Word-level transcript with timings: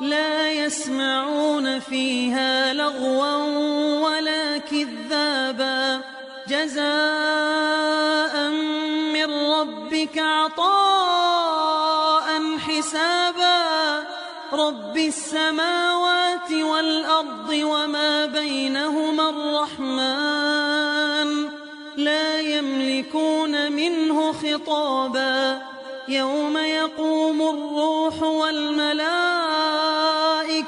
لا 0.00 0.52
يسمعون 0.52 1.80
فيها 1.80 2.72
لغوا 2.72 3.36
ولا 4.08 4.58
كذابا. 4.58 6.00
جزاء 6.48 8.48
من 9.12 9.52
ربك 9.52 10.18
عطاء 10.18 11.48
حسابا. 12.58 14.06
رب 14.52 14.96
السماوات 14.96 16.52
والأرض 16.52 17.50
وما 17.50 18.26
بينهما 18.26 19.28
الرحمن 19.28 20.68
لا 21.96 22.40
يملكون 22.40 23.72
منه 23.72 24.32
خطابا. 24.32 25.62
يوم 26.08 26.58
يقوم 26.58 27.42
الروح 27.42 28.22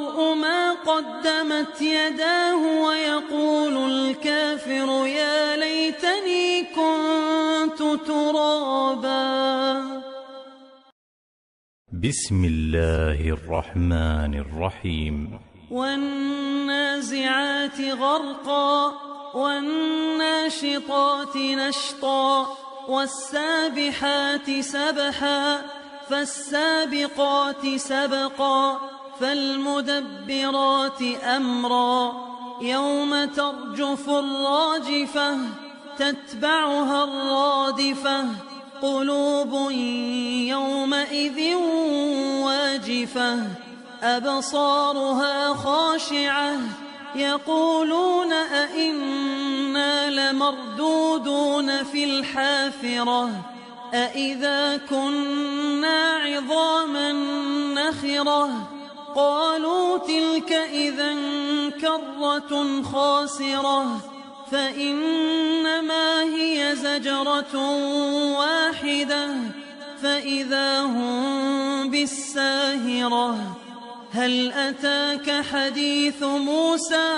المرء 0.00 0.34
ما 0.34 0.72
قدمت 0.72 1.82
يداه 1.82 2.56
ويقول 2.56 3.90
الكافر 3.90 5.06
يا 5.06 5.56
ليتني 5.56 6.62
كنت 6.62 7.82
ترابا. 8.06 10.02
بسم 11.92 12.44
الله 12.44 13.28
الرحمن 13.28 14.34
الرحيم. 14.34 15.40
والنازعات 15.70 17.80
غرقا 17.80 18.92
والناشطات 19.34 21.36
نشطا 21.36 22.56
والسابحات 22.88 24.60
سبحا 24.60 25.62
فالسابقات 26.08 27.76
سبقا. 27.76 28.80
فالمدبرات 29.20 31.02
أمرا 31.24 32.12
يوم 32.60 33.24
ترجف 33.24 34.10
الراجفة 34.10 35.38
تتبعها 35.98 37.04
الرادفة 37.04 38.24
قلوب 38.82 39.70
يومئذ 40.50 41.54
واجفة 42.44 43.38
أبصارها 44.02 45.54
خاشعة 45.54 46.56
يقولون 47.14 48.32
أئنا 48.32 50.10
لمردودون 50.10 51.84
في 51.84 52.04
الحافرة 52.04 53.30
أئذا 53.94 54.76
كنا 54.76 56.16
عظاما 56.16 57.12
نخرة 57.74 58.69
قالوا 59.16 59.98
تلك 59.98 60.52
إذا 60.52 61.14
كرة 61.80 62.82
خاسرة 62.82 64.00
فإنما 64.50 66.22
هي 66.22 66.76
زجرة 66.76 67.56
واحدة 68.38 69.28
فإذا 70.02 70.82
هم 70.82 71.90
بالساهرة. 71.90 73.56
هل 74.12 74.52
أتاك 74.52 75.44
حديث 75.52 76.22
موسى؟ 76.22 77.12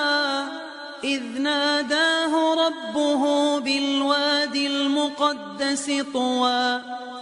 إذ 1.04 1.22
ناداه 1.40 2.54
ربه 2.54 3.58
بالوادي 3.58 4.66
المقدس 4.66 5.92
طوى. 6.12 6.80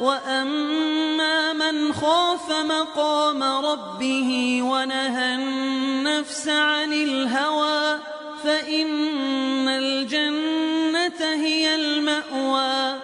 وأما 0.00 1.52
من 1.52 1.92
خاف 1.92 2.50
مقام 2.50 3.42
ربه 3.42 4.60
ونهى 4.62 5.34
النفس 5.34 6.48
عن 6.48 6.92
الهوى 6.92 7.98
فإن 8.44 9.68
الجنة 9.68 11.34
هي 11.34 11.74
المأوى. 11.74 12.98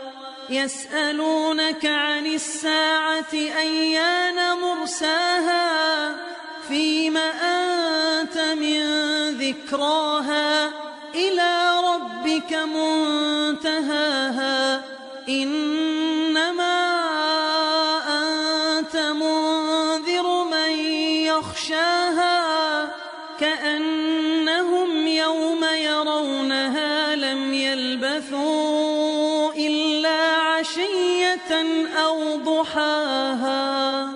يسألونك 0.51 1.87
عن 1.87 2.27
الساعة 2.27 3.33
أيان 3.35 4.59
مرساها؟ 4.59 6.17
فيم 6.69 7.17
أنت 7.17 8.39
من 8.39 8.81
ذكراها؟ 9.31 10.71
إلى 11.15 11.77
ربك 11.85 12.53
منتهاها. 13.55 14.17
إنما 15.29 15.96
يخشاها 22.17 22.91
كأنهم 23.41 25.07
يوم 25.07 25.65
يرونها 25.65 27.17
لم 27.17 27.53
يلبثوا 27.55 29.53
إلا 29.53 30.19
عشية 30.37 31.53
أو 32.05 32.37
ضحاها 32.37 34.07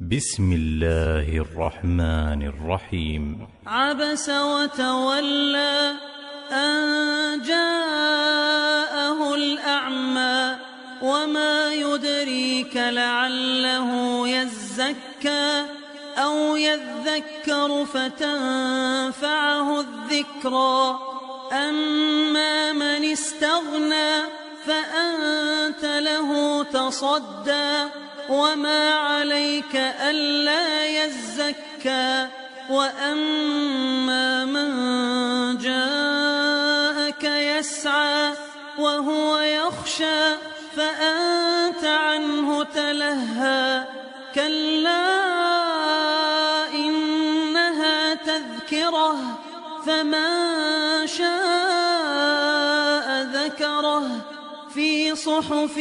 بسم 0.00 0.52
الله 0.52 1.36
الرحمن 1.36 2.42
الرحيم 2.42 3.48
عبس 3.66 4.28
وتولى 4.28 5.92
أن 6.52 7.42
جاءه 7.42 9.34
الأعمى 9.34 10.56
وما 11.02 11.74
يدريك 11.74 12.76
لعله 12.76 13.99
يذكر 17.50 17.84
فتنفعه 17.84 19.80
الذكرى 19.80 20.98
أما 21.52 22.72
من 22.72 23.04
استغنى 23.04 24.22
فأنت 24.66 25.84
له 25.84 26.62
تصدى. 26.64 27.88
وما 28.28 28.94
عليك 28.94 29.76
ألا 29.76 30.86
يزكى. 30.86 32.26
وأما 32.70 34.44
من 34.44 34.70
جاءك 35.58 37.24
يسعى 37.24 38.32
وهو 38.78 39.38
يخشى 39.38 40.36
فأنت 40.76 41.84
عنه 41.84 42.64
تلهى. 42.64 43.99
تذكرة 49.10 49.38
فمن 49.86 51.06
شاء 51.06 52.26
ذكره. 53.22 54.04
في 54.74 55.14
صحف 55.16 55.78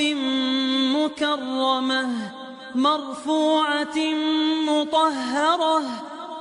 مكرمة 0.95 2.31
مرفوعة 2.75 3.97
مطهرة 4.67 5.83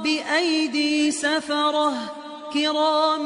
بأيدي 0.00 1.10
سفرة 1.10 1.92
كرام 2.52 3.24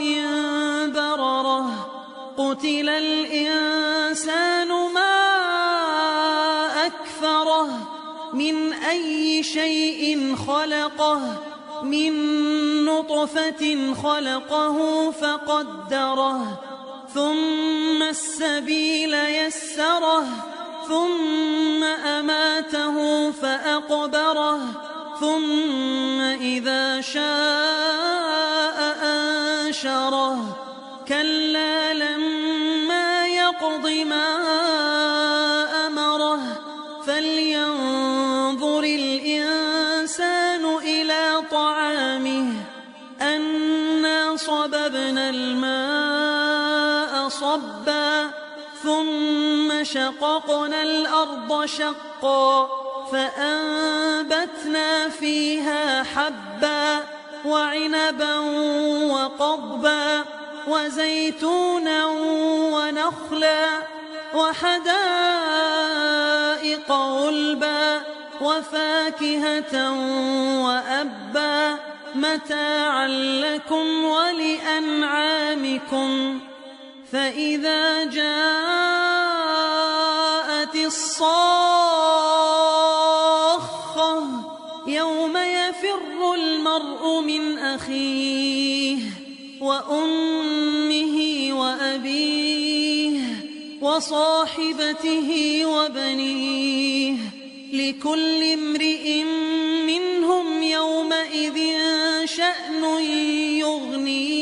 بررة. 0.93 1.89
قتل 2.37 2.89
الإنسان 2.89 4.69
ما 4.69 5.15
أكفره 6.87 7.69
من 8.35 8.73
أي 8.73 9.43
شيء 9.43 10.37
خلقه. 10.37 11.52
من 11.83 12.13
نطفة 12.85 13.95
خلقه 13.95 15.11
فقدره 15.11 16.61
ثم 17.15 18.03
السبيل 18.03 19.15
يسره 19.15 20.25
ثم 20.89 21.85
أماته 21.85 23.31
فأقبره 23.31 24.61
ثم 25.21 26.21
إذا 26.21 27.01
شاء 27.01 28.79
أنشره 29.03 30.62
صبا 47.41 48.31
ثم 48.83 49.85
شققنا 49.85 50.83
الأرض 50.83 51.65
شقا 51.65 52.69
فأنبتنا 53.13 55.09
فيها 55.09 56.03
حبا 56.03 57.05
وعنبا 57.45 58.39
وقضبا 59.13 60.25
وزيتونا 60.69 62.07
ونخلا 62.75 63.69
وحدائق 64.35 64.93
غلبا 66.93 68.03
وفاكهة 68.41 69.93
وأبا 70.65 71.79
متاعا 72.15 73.09
لكم 73.09 74.05
ولأنعامكم. 74.05 75.33
فإذا 77.13 78.05
جاءت 78.05 78.23
الصاخة 80.77 81.43
يوم 84.87 85.37
يفر 85.37 86.35
المرء 86.35 87.21
من 87.21 87.59
أخيه 87.59 88.99
وأمه 89.61 91.49
وأبيه 91.53 93.21
وصاحبته 93.81 95.63
وبنيه 95.67 97.17
لكل 97.73 98.43
امرئ 98.53 99.25
منهم 99.87 100.63
يومئذ 100.63 101.59
شأن 102.25 102.85
يغنيه 103.59 104.42